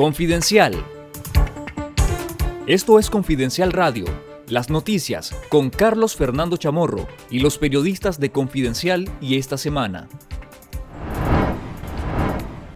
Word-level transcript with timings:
Confidencial. 0.00 0.82
Esto 2.66 2.98
es 2.98 3.10
Confidencial 3.10 3.70
Radio, 3.70 4.06
las 4.48 4.70
noticias 4.70 5.36
con 5.50 5.68
Carlos 5.68 6.16
Fernando 6.16 6.56
Chamorro 6.56 7.06
y 7.30 7.40
los 7.40 7.58
periodistas 7.58 8.18
de 8.18 8.32
Confidencial 8.32 9.10
y 9.20 9.36
esta 9.36 9.58
semana. 9.58 10.08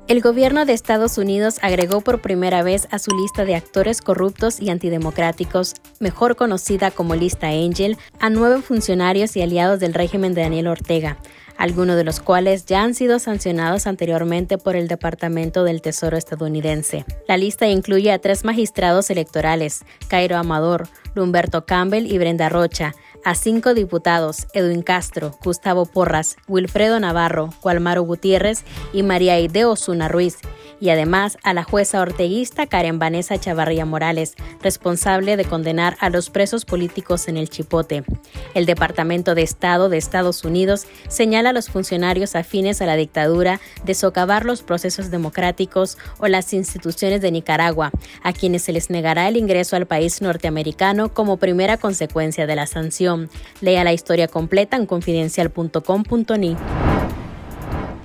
El 0.06 0.20
gobierno 0.20 0.66
de 0.66 0.74
Estados 0.74 1.16
Unidos 1.16 1.60
agregó 1.62 2.02
por 2.02 2.20
primera 2.20 2.62
vez 2.62 2.86
a 2.90 2.98
su 2.98 3.10
lista 3.16 3.46
de 3.46 3.54
actores 3.54 4.02
corruptos 4.02 4.60
y 4.60 4.68
antidemocráticos, 4.68 5.72
mejor 6.00 6.36
conocida 6.36 6.90
como 6.90 7.14
lista 7.14 7.48
Angel, 7.48 7.96
a 8.20 8.28
nueve 8.28 8.60
funcionarios 8.60 9.34
y 9.34 9.40
aliados 9.40 9.80
del 9.80 9.94
régimen 9.94 10.34
de 10.34 10.42
Daniel 10.42 10.66
Ortega, 10.66 11.16
algunos 11.56 11.96
de 11.96 12.04
los 12.04 12.20
cuales 12.20 12.66
ya 12.66 12.82
han 12.82 12.94
sido 12.94 13.18
sancionados 13.18 13.86
anteriormente 13.86 14.58
por 14.58 14.76
el 14.76 14.88
Departamento 14.88 15.64
del 15.64 15.82
Tesoro 15.82 16.16
estadounidense. 16.16 17.04
La 17.28 17.36
lista 17.36 17.66
incluye 17.66 18.12
a 18.12 18.18
tres 18.18 18.44
magistrados 18.44 19.10
electorales, 19.10 19.84
Cairo 20.08 20.36
Amador, 20.36 20.88
Humberto 21.16 21.64
Campbell 21.64 22.10
y 22.10 22.18
Brenda 22.18 22.48
Rocha, 22.48 22.94
a 23.24 23.34
cinco 23.34 23.72
diputados, 23.72 24.46
Edwin 24.52 24.82
Castro, 24.82 25.32
Gustavo 25.42 25.86
Porras, 25.86 26.36
Wilfredo 26.46 27.00
Navarro, 27.00 27.50
Gualmaro 27.62 28.02
Gutiérrez 28.02 28.64
y 28.92 29.02
María 29.02 29.40
Ide 29.40 29.64
Osuna 29.64 30.08
Ruiz, 30.08 30.38
y 30.84 30.90
además 30.90 31.38
a 31.42 31.54
la 31.54 31.64
jueza 31.64 32.02
orteguista 32.02 32.66
Karen 32.66 32.98
Vanessa 32.98 33.40
Chavarría 33.40 33.86
Morales, 33.86 34.34
responsable 34.60 35.38
de 35.38 35.46
condenar 35.46 35.96
a 35.98 36.10
los 36.10 36.28
presos 36.28 36.66
políticos 36.66 37.26
en 37.26 37.38
el 37.38 37.48
Chipote. 37.48 38.04
El 38.52 38.66
Departamento 38.66 39.34
de 39.34 39.40
Estado 39.40 39.88
de 39.88 39.96
Estados 39.96 40.44
Unidos 40.44 40.86
señala 41.08 41.50
a 41.50 41.52
los 41.54 41.70
funcionarios 41.70 42.36
afines 42.36 42.82
a 42.82 42.86
la 42.86 42.96
dictadura 42.96 43.62
de 43.86 43.94
socavar 43.94 44.44
los 44.44 44.62
procesos 44.62 45.10
democráticos 45.10 45.96
o 46.18 46.28
las 46.28 46.52
instituciones 46.52 47.22
de 47.22 47.30
Nicaragua, 47.30 47.90
a 48.22 48.34
quienes 48.34 48.60
se 48.60 48.74
les 48.74 48.90
negará 48.90 49.26
el 49.28 49.38
ingreso 49.38 49.76
al 49.76 49.86
país 49.86 50.20
norteamericano 50.20 51.14
como 51.14 51.38
primera 51.38 51.78
consecuencia 51.78 52.46
de 52.46 52.56
la 52.56 52.66
sanción. 52.66 53.30
Lea 53.62 53.84
la 53.84 53.94
historia 53.94 54.28
completa 54.28 54.76
en 54.76 54.84
confidencial.com.ni. 54.84 56.58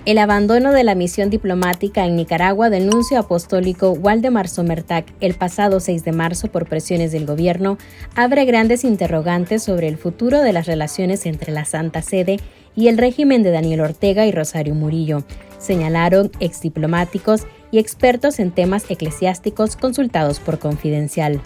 El 0.09 0.17
abandono 0.17 0.71
de 0.71 0.83
la 0.83 0.95
misión 0.95 1.29
diplomática 1.29 2.03
en 2.03 2.15
Nicaragua 2.15 2.71
del 2.71 2.87
nuncio 2.87 3.19
apostólico 3.19 3.91
Waldemar 3.91 4.47
Somertag 4.47 5.05
el 5.21 5.35
pasado 5.35 5.79
6 5.79 6.03
de 6.03 6.11
marzo 6.13 6.47
por 6.47 6.67
presiones 6.67 7.11
del 7.11 7.27
gobierno 7.27 7.77
abre 8.15 8.45
grandes 8.45 8.83
interrogantes 8.83 9.61
sobre 9.61 9.87
el 9.87 9.97
futuro 9.97 10.41
de 10.41 10.51
las 10.51 10.65
relaciones 10.65 11.27
entre 11.27 11.51
la 11.51 11.63
Santa 11.63 12.01
Sede 12.01 12.39
y 12.75 12.87
el 12.87 12.97
régimen 12.97 13.43
de 13.43 13.51
Daniel 13.51 13.81
Ortega 13.81 14.25
y 14.25 14.31
Rosario 14.31 14.73
Murillo, 14.73 15.25
señalaron 15.59 16.31
exdiplomáticos 16.39 17.43
y 17.69 17.77
expertos 17.77 18.39
en 18.39 18.49
temas 18.49 18.89
eclesiásticos 18.89 19.75
consultados 19.75 20.39
por 20.39 20.57
Confidencial. 20.57 21.39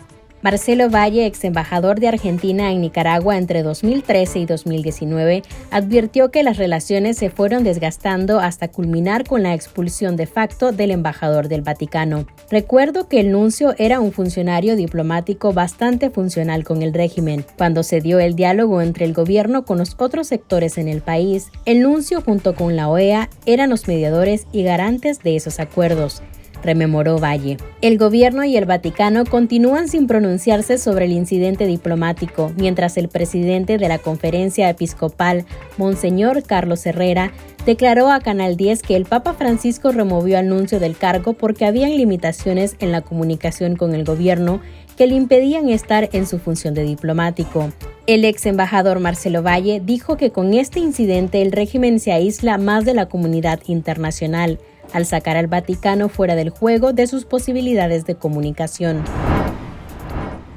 Marcelo 0.44 0.90
Valle, 0.90 1.26
ex 1.26 1.46
embajador 1.46 2.02
de 2.02 2.10
Argentina 2.10 2.74
en 2.74 2.82
Nicaragua 2.82 3.38
entre 3.38 3.64
2013 3.64 4.40
y 4.40 4.46
2019, 4.46 5.42
advirtió 5.72 6.32
que 6.32 6.44
las 6.44 6.58
relaciones 6.58 7.18
se 7.18 7.30
fueron 7.30 7.64
desgastando 7.64 8.42
hasta 8.42 8.68
culminar 8.68 9.24
con 9.26 9.42
la 9.42 9.54
expulsión 9.54 10.18
de 10.18 10.28
facto 10.28 10.74
del 10.74 10.92
embajador 10.92 11.48
del 11.48 11.62
Vaticano. 11.62 12.28
Recuerdo 12.52 13.08
que 13.08 13.22
el 13.22 13.32
nuncio 13.32 13.74
era 13.78 14.02
un 14.02 14.12
funcionario 14.12 14.76
diplomático 14.76 15.54
bastante 15.54 16.10
funcional 16.10 16.66
con 16.66 16.82
el 16.82 16.94
régimen. 16.94 17.46
Cuando 17.58 17.82
se 17.82 18.02
dio 18.02 18.20
el 18.20 18.36
diálogo 18.36 18.82
entre 18.82 19.06
el 19.06 19.14
gobierno 19.14 19.64
con 19.64 19.78
los 19.78 19.96
otros 19.98 20.28
sectores 20.28 20.78
en 20.78 20.90
el 20.90 21.02
país, 21.02 21.52
el 21.64 21.82
nuncio 21.82 22.20
junto 22.20 22.54
con 22.54 22.76
la 22.76 22.90
OEA 22.90 23.30
eran 23.46 23.70
los 23.70 23.88
mediadores 23.88 24.46
y 24.52 24.64
garantes 24.64 25.20
de 25.20 25.38
esos 25.38 25.62
acuerdos 25.62 26.22
rememoró 26.64 27.20
Valle. 27.20 27.58
El 27.82 27.98
gobierno 27.98 28.44
y 28.44 28.58
el 28.58 28.66
Vaticano 28.66 29.26
continúan 29.26 29.88
sin 29.88 30.08
pronunciarse 30.08 30.78
sobre 30.78 31.06
el 31.06 31.12
incidente 31.12 31.66
diplomático, 31.66 32.52
mientras 32.58 32.98
el 32.98 33.10
presidente 33.10 33.78
de 33.78 33.88
la 33.88 34.00
conferencia 34.00 34.70
episcopal, 34.70 35.46
Monseñor 35.78 36.44
Carlos 36.44 36.86
Herrera, 36.86 37.32
declaró 37.66 38.12
a 38.12 38.20
Canal 38.20 38.58
10 38.58 38.82
que 38.82 38.96
el 38.96 39.06
Papa 39.06 39.34
Francisco 39.34 39.92
removió 39.92 40.38
anuncio 40.38 40.80
del 40.80 40.98
cargo 40.98 41.34
porque 41.34 41.66
habían 41.66 41.96
limitaciones 41.96 42.76
en 42.80 42.92
la 42.92 43.02
comunicación 43.02 43.76
con 43.76 43.94
el 43.94 44.04
gobierno 44.04 44.62
que 44.98 45.08
le 45.08 45.16
impedían 45.16 45.70
estar 45.70 46.10
en 46.14 46.28
su 46.28 46.40
función 46.40 46.74
de 46.74 46.84
diplomático. 46.84 47.70
El 48.06 48.26
ex 48.26 48.46
embajador 48.46 49.00
Marcelo 49.00 49.42
Valle 49.42 49.82
dijo 49.84 50.18
que 50.18 50.32
con 50.32 50.54
este 50.54 50.80
incidente 50.80 51.42
el 51.42 51.52
régimen 51.52 52.00
se 52.00 52.12
aísla 52.12 52.58
más 52.58 52.86
de 52.86 52.94
la 52.94 53.08
comunidad 53.08 53.62
internacional 53.68 54.60
al 54.94 55.06
sacar 55.06 55.36
al 55.36 55.48
Vaticano 55.48 56.08
fuera 56.08 56.36
del 56.36 56.50
juego 56.50 56.94
de 56.94 57.08
sus 57.08 57.26
posibilidades 57.26 58.06
de 58.06 58.16
comunicación. 58.16 59.04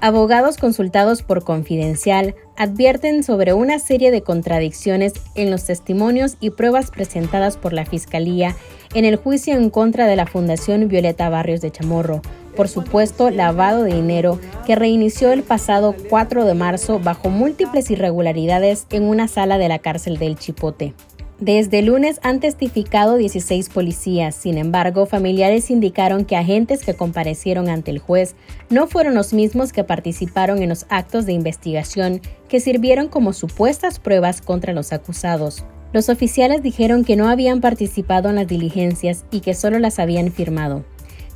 Abogados 0.02 0.58
consultados 0.58 1.22
por 1.22 1.42
Confidencial 1.42 2.34
advierten 2.56 3.24
sobre 3.24 3.54
una 3.54 3.78
serie 3.78 4.10
de 4.10 4.22
contradicciones 4.22 5.14
en 5.34 5.50
los 5.50 5.64
testimonios 5.64 6.36
y 6.38 6.50
pruebas 6.50 6.91
presentadas 6.91 7.56
por 7.56 7.72
la 7.72 7.86
Fiscalía 7.86 8.54
en 8.94 9.04
el 9.04 9.16
juicio 9.16 9.56
en 9.56 9.70
contra 9.70 10.06
de 10.06 10.14
la 10.14 10.26
Fundación 10.26 10.86
Violeta 10.88 11.28
Barrios 11.30 11.60
de 11.62 11.70
Chamorro, 11.70 12.20
por 12.54 12.68
supuesto 12.68 13.30
lavado 13.30 13.84
de 13.84 13.94
dinero 13.94 14.38
que 14.66 14.76
reinició 14.76 15.32
el 15.32 15.42
pasado 15.42 15.94
4 16.08 16.44
de 16.44 16.54
marzo 16.54 16.98
bajo 16.98 17.30
múltiples 17.30 17.91
irregularidades 17.91 18.86
en 18.91 19.04
una 19.04 19.28
sala 19.28 19.58
de 19.58 19.68
la 19.68 19.78
cárcel 19.78 20.18
del 20.18 20.36
Chipote. 20.36 20.94
Desde 21.41 21.82
lunes 21.82 22.19
han 22.22 22.41
testificado 22.41 23.16
16 23.16 23.69
policías, 23.69 24.34
sin 24.34 24.56
embargo, 24.56 25.04
familiares 25.04 25.70
indicaron 25.70 26.24
que 26.24 26.34
agentes 26.34 26.82
que 26.82 26.94
comparecieron 26.94 27.69
ante 27.69 27.91
el 27.91 27.98
juez 27.98 28.34
no 28.70 28.86
fueron 28.86 29.14
los 29.14 29.34
mismos 29.34 29.74
que 29.74 29.84
participaron 29.84 30.62
en 30.62 30.70
los 30.70 30.86
actos 30.88 31.26
de 31.26 31.34
investigación 31.34 32.22
que 32.48 32.58
sirvieron 32.58 33.08
como 33.08 33.34
supuestas 33.34 33.98
pruebas 33.98 34.41
contra 34.41 34.72
los 34.72 34.94
acusados. 34.94 35.62
Los 35.92 36.08
oficiales 36.08 36.62
dijeron 36.62 37.04
que 37.04 37.16
no 37.16 37.28
habían 37.28 37.60
participado 37.60 38.30
en 38.30 38.36
las 38.36 38.48
diligencias 38.48 39.26
y 39.30 39.41
que 39.41 39.53
solo 39.53 39.78
las 39.78 39.98
habían 39.98 40.32
firmado. 40.32 40.86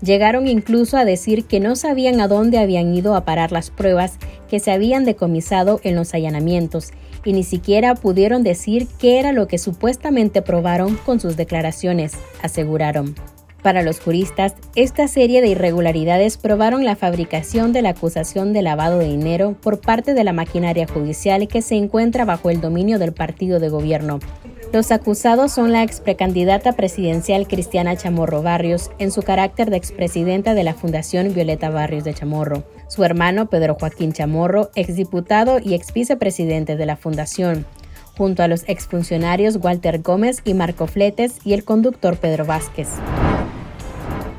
Llegaron 0.02 0.48
incluso 0.48 0.96
a 0.96 1.04
decir 1.04 1.44
que 1.44 1.60
no 1.60 1.76
sabían 1.76 2.22
a 2.22 2.28
dónde 2.28 2.58
habían 2.58 2.94
ido 2.94 3.14
a 3.14 3.26
parar 3.26 3.52
las 3.52 3.68
pruebas 3.68 4.14
que 4.48 4.60
se 4.60 4.72
habían 4.72 5.04
decomisado 5.04 5.78
en 5.84 5.94
los 5.94 6.14
allanamientos 6.14 6.88
y 7.24 7.32
ni 7.32 7.44
siquiera 7.44 7.94
pudieron 7.94 8.42
decir 8.42 8.86
qué 8.98 9.18
era 9.18 9.32
lo 9.32 9.46
que 9.46 9.58
supuestamente 9.58 10.42
probaron 10.42 10.96
con 10.96 11.20
sus 11.20 11.36
declaraciones, 11.36 12.12
aseguraron. 12.42 13.14
Para 13.62 13.82
los 13.82 14.00
juristas, 14.00 14.54
esta 14.74 15.06
serie 15.06 15.42
de 15.42 15.48
irregularidades 15.48 16.38
probaron 16.38 16.84
la 16.84 16.96
fabricación 16.96 17.72
de 17.74 17.82
la 17.82 17.90
acusación 17.90 18.54
de 18.54 18.62
lavado 18.62 18.98
de 18.98 19.08
dinero 19.08 19.54
por 19.60 19.80
parte 19.80 20.14
de 20.14 20.24
la 20.24 20.32
maquinaria 20.32 20.86
judicial 20.86 21.46
que 21.46 21.60
se 21.60 21.74
encuentra 21.74 22.24
bajo 22.24 22.48
el 22.48 22.62
dominio 22.62 22.98
del 22.98 23.12
partido 23.12 23.60
de 23.60 23.68
gobierno. 23.68 24.18
Los 24.72 24.92
acusados 24.92 25.50
son 25.50 25.72
la 25.72 25.82
ex 25.82 25.98
precandidata 25.98 26.74
presidencial 26.74 27.48
Cristiana 27.48 27.96
Chamorro 27.96 28.40
Barrios 28.40 28.92
en 29.00 29.10
su 29.10 29.22
carácter 29.22 29.68
de 29.68 29.76
expresidenta 29.76 30.54
de 30.54 30.62
la 30.62 30.74
Fundación 30.74 31.34
Violeta 31.34 31.70
Barrios 31.70 32.04
de 32.04 32.14
Chamorro, 32.14 32.62
su 32.86 33.02
hermano 33.02 33.46
Pedro 33.46 33.74
Joaquín 33.74 34.12
Chamorro, 34.12 34.70
exdiputado 34.76 35.58
y 35.58 35.74
ex 35.74 35.92
vicepresidente 35.92 36.76
de 36.76 36.86
la 36.86 36.96
Fundación, 36.96 37.66
junto 38.16 38.44
a 38.44 38.48
los 38.48 38.62
exfuncionarios 38.68 39.58
Walter 39.60 40.02
Gómez 40.02 40.40
y 40.44 40.54
Marco 40.54 40.86
Fletes 40.86 41.38
y 41.42 41.54
el 41.54 41.64
conductor 41.64 42.16
Pedro 42.16 42.44
Vázquez. 42.44 42.90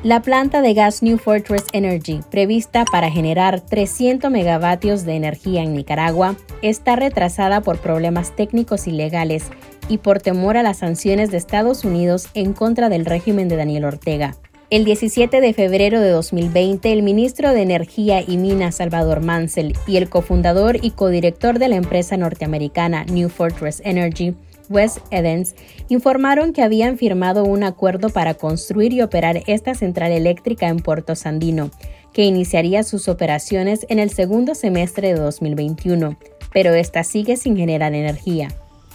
La 0.03 0.22
planta 0.22 0.62
de 0.62 0.74
gas 0.74 1.03
New 1.03 1.18
Fortress 1.18 1.66
Energy, 1.74 2.22
prevista 2.31 2.86
para 2.86 3.12
generar 3.12 3.59
300 3.59 4.31
megavatios 4.31 5.03
de 5.03 5.16
energía 5.16 5.62
en 5.62 5.74
Nicaragua, 5.74 6.38
está 6.62 6.96
retrasada 6.96 7.59
por 7.62 7.80
problemas 7.80 8.34
técnicos 8.36 8.88
y 8.88 8.91
legales 8.91 9.44
y 9.91 9.97
por 9.97 10.22
temor 10.22 10.56
a 10.56 10.63
las 10.63 10.78
sanciones 10.78 11.31
de 11.31 11.38
Estados 11.38 11.84
Unidos 11.84 12.29
en 12.34 12.53
contra 12.53 12.88
del 12.88 13.06
régimen 13.06 13.50
de 13.50 13.57
Daniel 13.57 13.84
Ortega. 13.84 14.38
El 14.70 14.85
17 14.85 15.41
de 15.41 15.53
febrero 15.53 15.99
de 15.99 16.09
2020, 16.11 16.93
el 16.93 17.03
ministro 17.03 17.53
de 17.53 17.61
Energía 17.61 18.23
y 18.26 18.38
Minas 18.38 18.76
Salvador 18.76 19.20
Mansell 19.20 19.73
y 19.85 19.97
el 19.97 20.08
cofundador 20.08 20.78
y 20.82 20.91
codirector 20.91 21.59
de 21.59 21.67
la 21.67 21.76
empresa 21.76 22.16
norteamericana 22.16 23.03
New 23.03 23.28
Fortress 23.28 23.82
Energy 23.84 24.34
Wes 24.70 25.02
Edens 25.11 25.55
informaron 25.90 26.53
que 26.53 26.64
habían 26.64 26.97
firmado 26.97 27.43
un 27.43 27.66
acuerdo 27.66 28.09
para 28.09 28.35
construir 28.35 28.93
y 28.93 29.02
operar 29.02 29.43
esta 29.46 29.76
central 29.76 30.14
eléctrica 30.14 30.70
en 30.70 30.78
Puerto 30.78 31.17
Sandino, 31.17 31.70
que 32.14 32.23
iniciaría 32.23 32.84
sus 32.84 33.09
operaciones 33.09 33.85
en 33.90 33.99
el 33.99 34.09
segundo 34.09 34.55
semestre 34.55 35.09
de 35.09 35.20
2021, 35.20 36.17
pero 36.53 36.73
esta 36.73 37.03
sigue 37.03 37.35
sin 37.35 37.58
generar 37.58 37.93
energía. 37.93 38.47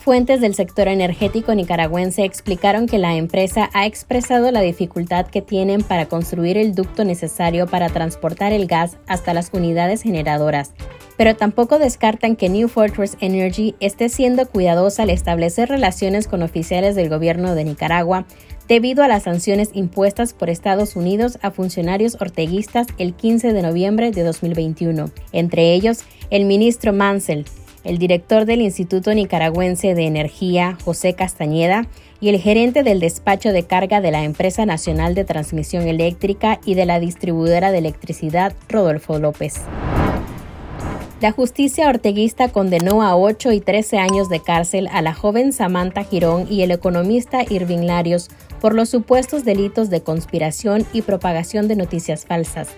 Fuentes 0.07 0.41
del 0.41 0.55
sector 0.55 0.87
energético 0.87 1.53
nicaragüense 1.53 2.25
explicaron 2.25 2.87
que 2.87 2.97
la 2.97 3.17
empresa 3.17 3.71
ha 3.73 3.87
expresado 3.87 4.53
la 4.53 4.61
dificultad 4.61 5.27
que 5.27 5.43
tienen 5.43 5.83
para 5.83 6.07
construir 6.07 6.57
el 6.59 6.77
ducto 6.77 7.03
necesario 7.05 7.67
para 7.67 7.89
transportar 7.89 8.53
el 8.53 8.69
gas 8.69 8.99
hasta 9.09 9.35
las 9.35 9.51
unidades 9.53 10.03
generadoras, 10.03 10.75
pero 11.17 11.35
tampoco 11.35 11.81
descartan 11.81 12.37
que 12.37 12.49
New 12.49 12.69
Fortress 12.69 13.17
Energy 13.19 13.75
esté 13.81 14.09
siendo 14.09 14.47
cuidadosa 14.49 15.03
al 15.03 15.11
establecer 15.11 15.71
relaciones 15.71 16.29
con 16.29 16.45
oficiales 16.45 16.95
del 16.95 17.09
gobierno 17.09 17.57
de 17.57 17.65
Nicaragua 17.65 18.27
debido 18.69 19.03
a 19.03 19.09
las 19.09 19.25
sanciones 19.25 19.71
impuestas 19.73 20.35
por 20.35 20.51
Estados 20.51 20.95
Unidos 20.95 21.37
a 21.43 21.51
funcionarios 21.51 22.17
orteguistas 22.21 22.87
el 22.99 23.13
15 23.15 23.53
de 23.53 23.63
noviembre 23.63 24.13
de 24.13 24.23
2021, 24.23 25.11
entre 25.33 25.75
ellos 25.75 26.05
el 26.31 26.45
ministro 26.45 26.93
Mansell, 26.93 27.45
el 27.87 27.99
director 27.99 28.45
del 28.45 28.61
Instituto 28.61 29.15
Nicaragüense 29.15 29.95
de 29.95 30.07
Energía, 30.07 30.77
José 30.85 31.15
Castañeda, 31.15 31.87
y 32.21 32.31
el 32.31 32.41
gerente 32.41 32.83
del 32.83 33.01
despacho 33.01 33.53
de 33.53 33.63
carga 33.63 34.01
de 34.01 34.11
la 34.11 34.25
Empresa 34.25 34.67
Nacional 34.67 35.15
de 35.15 35.25
Transmisión 35.25 35.87
Eléctrica 35.87 36.61
y 36.65 36.75
de 36.75 36.87
la 36.87 36.99
distribuidora 36.99 37.73
de 37.73 37.79
electricidad, 37.79 38.55
Rodolfo 38.69 39.19
López. 39.19 39.61
La 41.21 41.33
justicia 41.33 41.89
orteguista 41.89 42.49
condenó 42.49 43.03
a 43.03 43.17
8 43.17 43.53
y 43.53 43.61
13 43.61 43.99
años 43.99 44.29
de 44.29 44.41
cárcel 44.41 44.87
a 44.93 45.01
la 45.01 45.15
joven 45.15 45.55
Samantha 45.55 46.05
Girón 46.05 46.47
y 46.51 46.63
el 46.63 46.71
economista 46.71 47.43
Irving 47.49 47.87
Larios 47.87 48.29
por 48.61 48.75
los 48.75 48.91
supuestos 48.91 49.45
delitos 49.45 49.89
de 49.89 50.03
conspiración 50.03 50.85
y 50.93 51.03
propagación 51.03 51.69
de 51.69 51.77
noticias 51.77 52.27
falsas. 52.27 52.69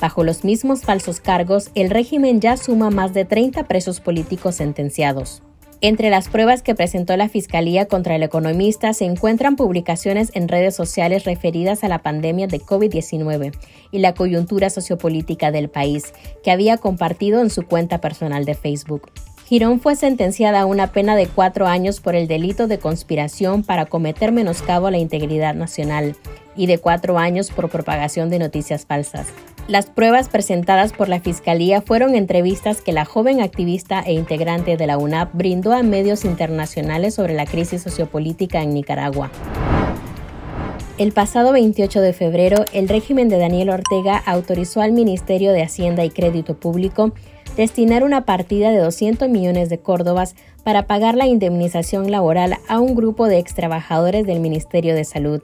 Bajo 0.00 0.24
los 0.24 0.44
mismos 0.44 0.82
falsos 0.82 1.20
cargos, 1.20 1.70
el 1.74 1.90
régimen 1.90 2.40
ya 2.40 2.56
suma 2.56 2.90
más 2.90 3.14
de 3.14 3.24
30 3.24 3.64
presos 3.64 4.00
políticos 4.00 4.56
sentenciados. 4.56 5.42
Entre 5.82 6.08
las 6.08 6.28
pruebas 6.28 6.62
que 6.62 6.74
presentó 6.74 7.16
la 7.16 7.28
Fiscalía 7.28 7.86
contra 7.86 8.16
el 8.16 8.22
economista 8.22 8.94
se 8.94 9.04
encuentran 9.04 9.56
publicaciones 9.56 10.30
en 10.34 10.48
redes 10.48 10.74
sociales 10.74 11.24
referidas 11.24 11.84
a 11.84 11.88
la 11.88 12.02
pandemia 12.02 12.46
de 12.46 12.60
COVID-19 12.60 13.52
y 13.90 13.98
la 13.98 14.14
coyuntura 14.14 14.70
sociopolítica 14.70 15.50
del 15.50 15.68
país, 15.68 16.14
que 16.42 16.50
había 16.50 16.78
compartido 16.78 17.42
en 17.42 17.50
su 17.50 17.66
cuenta 17.66 18.00
personal 18.00 18.46
de 18.46 18.54
Facebook. 18.54 19.10
Girón 19.46 19.78
fue 19.78 19.94
sentenciada 19.94 20.62
a 20.62 20.66
una 20.66 20.90
pena 20.90 21.14
de 21.14 21.28
cuatro 21.28 21.68
años 21.68 22.00
por 22.00 22.16
el 22.16 22.26
delito 22.26 22.66
de 22.66 22.80
conspiración 22.80 23.62
para 23.62 23.86
cometer 23.86 24.32
menoscabo 24.32 24.88
a 24.88 24.90
la 24.90 24.98
integridad 24.98 25.54
nacional 25.54 26.16
y 26.56 26.66
de 26.66 26.78
cuatro 26.78 27.16
años 27.16 27.52
por 27.52 27.68
propagación 27.68 28.28
de 28.28 28.40
noticias 28.40 28.86
falsas. 28.86 29.28
Las 29.68 29.86
pruebas 29.86 30.28
presentadas 30.28 30.92
por 30.92 31.08
la 31.08 31.20
Fiscalía 31.20 31.80
fueron 31.80 32.16
entrevistas 32.16 32.80
que 32.80 32.92
la 32.92 33.04
joven 33.04 33.40
activista 33.40 34.00
e 34.00 34.14
integrante 34.14 34.76
de 34.76 34.86
la 34.88 34.98
UNAP 34.98 35.32
brindó 35.32 35.74
a 35.74 35.84
medios 35.84 36.24
internacionales 36.24 37.14
sobre 37.14 37.34
la 37.34 37.46
crisis 37.46 37.82
sociopolítica 37.82 38.62
en 38.62 38.74
Nicaragua. 38.74 39.30
El 40.98 41.12
pasado 41.12 41.52
28 41.52 42.00
de 42.00 42.12
febrero, 42.14 42.64
el 42.72 42.88
régimen 42.88 43.28
de 43.28 43.38
Daniel 43.38 43.70
Ortega 43.70 44.16
autorizó 44.16 44.80
al 44.80 44.90
Ministerio 44.90 45.52
de 45.52 45.62
Hacienda 45.62 46.04
y 46.04 46.10
Crédito 46.10 46.58
Público 46.58 47.12
destinar 47.56 48.04
una 48.04 48.24
partida 48.24 48.70
de 48.70 48.78
200 48.78 49.28
millones 49.28 49.68
de 49.68 49.78
córdobas 49.78 50.34
para 50.64 50.86
pagar 50.86 51.16
la 51.16 51.26
indemnización 51.26 52.10
laboral 52.10 52.58
a 52.68 52.78
un 52.80 52.94
grupo 52.94 53.26
de 53.26 53.38
extrabajadores 53.38 54.26
del 54.26 54.40
Ministerio 54.40 54.94
de 54.94 55.04
Salud 55.04 55.42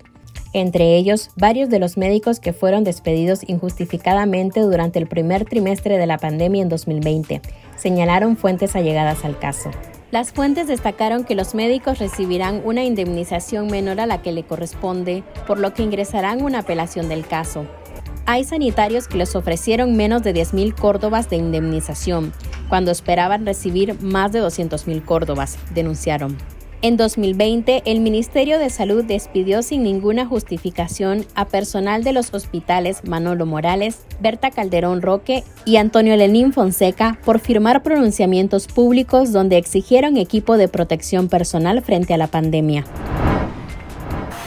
entre 0.52 0.96
ellos 0.96 1.30
varios 1.36 1.70
de 1.70 1.78
los 1.78 1.96
médicos 1.96 2.38
que 2.38 2.52
fueron 2.52 2.84
despedidos 2.84 3.40
injustificadamente 3.46 4.60
durante 4.60 4.98
el 4.98 5.06
primer 5.06 5.44
trimestre 5.44 5.96
de 5.96 6.06
la 6.06 6.18
pandemia 6.18 6.62
en 6.62 6.68
2020, 6.68 7.40
señalaron 7.76 8.36
fuentes 8.36 8.76
allegadas 8.76 9.24
al 9.24 9.38
caso. 9.38 9.70
Las 10.10 10.30
fuentes 10.30 10.66
destacaron 10.66 11.24
que 11.24 11.34
los 11.34 11.54
médicos 11.54 11.98
recibirán 11.98 12.60
una 12.66 12.84
indemnización 12.84 13.68
menor 13.68 13.98
a 13.98 14.06
la 14.06 14.20
que 14.20 14.32
le 14.32 14.42
corresponde, 14.42 15.22
por 15.46 15.58
lo 15.58 15.72
que 15.72 15.82
ingresarán 15.82 16.42
una 16.42 16.58
apelación 16.60 17.08
del 17.08 17.26
caso. 17.26 17.66
Hay 18.24 18.44
sanitarios 18.44 19.08
que 19.08 19.18
les 19.18 19.34
ofrecieron 19.34 19.96
menos 19.96 20.22
de 20.22 20.32
10.000 20.32 20.74
córdobas 20.74 21.28
de 21.28 21.36
indemnización, 21.36 22.32
cuando 22.68 22.92
esperaban 22.92 23.44
recibir 23.44 24.00
más 24.00 24.30
de 24.32 24.40
200.000 24.40 25.04
córdobas, 25.04 25.58
denunciaron. 25.74 26.38
En 26.82 26.96
2020, 26.96 27.82
el 27.84 28.00
Ministerio 28.00 28.58
de 28.58 28.68
Salud 28.68 29.04
despidió 29.04 29.62
sin 29.62 29.84
ninguna 29.84 30.26
justificación 30.26 31.24
a 31.36 31.46
personal 31.46 32.02
de 32.02 32.12
los 32.12 32.34
hospitales 32.34 33.04
Manolo 33.04 33.46
Morales, 33.46 34.04
Berta 34.20 34.50
Calderón 34.50 35.00
Roque 35.00 35.44
y 35.64 35.76
Antonio 35.76 36.16
Lenín 36.16 36.52
Fonseca 36.52 37.20
por 37.24 37.38
firmar 37.38 37.84
pronunciamientos 37.84 38.66
públicos 38.66 39.32
donde 39.32 39.58
exigieron 39.58 40.16
equipo 40.16 40.56
de 40.56 40.66
protección 40.66 41.28
personal 41.28 41.82
frente 41.82 42.14
a 42.14 42.18
la 42.18 42.26
pandemia. 42.26 42.84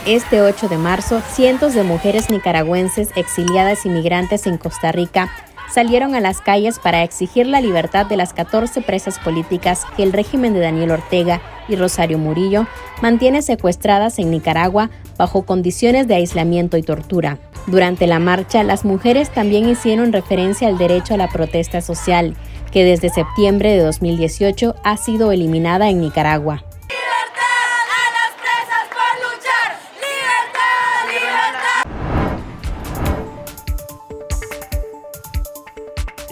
Este 0.06 0.40
8 0.44 0.70
de 0.70 0.78
marzo, 0.78 1.20
cientos 1.34 1.74
de 1.74 1.82
mujeres 1.82 2.30
nicaragüenses 2.30 3.10
exiliadas 3.16 3.88
inmigrantes 3.88 4.46
en 4.46 4.60
Costa 4.60 4.92
Rica 4.92 5.32
salieron 5.74 6.14
a 6.14 6.20
las 6.20 6.42
calles 6.42 6.78
para 6.78 7.02
exigir 7.02 7.48
la 7.48 7.60
libertad 7.60 8.06
de 8.06 8.16
las 8.16 8.32
14 8.32 8.82
presas 8.82 9.18
políticas 9.18 9.82
que 9.98 10.04
el 10.04 10.14
régimen 10.14 10.54
de 10.54 10.60
Daniel 10.60 10.92
Ortega 10.92 11.42
y 11.68 11.76
Rosario 11.76 12.20
Murillo 12.20 12.68
mantiene 13.02 13.42
secuestradas 13.42 14.20
en 14.20 14.30
Nicaragua 14.30 14.92
bajo 15.18 15.42
condiciones 15.42 16.08
de 16.08 16.14
aislamiento 16.14 16.78
y 16.78 16.84
tortura. 16.84 17.40
Durante 17.66 18.06
la 18.06 18.20
marcha, 18.20 18.62
las 18.62 18.86
mujeres 18.86 19.32
también 19.32 19.68
hicieron 19.68 20.14
referencia 20.14 20.68
al 20.68 20.78
derecho 20.78 21.16
a 21.16 21.18
la 21.18 21.30
protesta 21.30 21.82
social, 21.82 22.36
que 22.72 22.84
desde 22.84 23.10
septiembre 23.10 23.72
de 23.72 23.80
2018 23.80 24.76
ha 24.84 24.98
sido 24.98 25.32
eliminada 25.32 25.90
en 25.90 26.00
Nicaragua. 26.00 26.64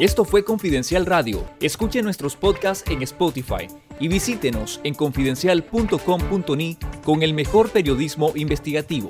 Esto 0.04 0.26
fue 0.26 0.44
Confidencial 0.44 1.06
Radio. 1.06 1.46
Escuche 1.62 2.02
nuestros 2.02 2.36
podcasts 2.36 2.84
en 2.92 3.04
Spotify 3.04 3.70
y 4.02 4.10
visítenos 4.10 4.82
en 4.84 4.96
confidencial.com.ni 4.96 6.78
con 7.06 7.24
el 7.24 7.34
mejor 7.34 7.70
periodismo 7.70 8.34
investigativo. 8.36 9.08